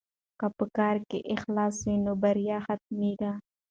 [0.39, 3.31] که په کار کې اخلاص وي نو بریا حتمي ده.